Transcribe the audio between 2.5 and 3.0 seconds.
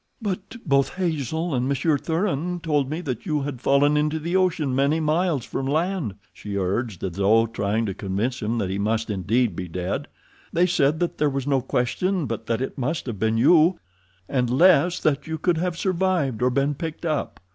told